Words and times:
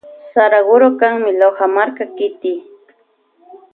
Saraguro 0.33 0.87
kanmi 0.99 1.29
Loja 1.39 1.65
markapa 1.75 2.05
kiti. 2.17 2.53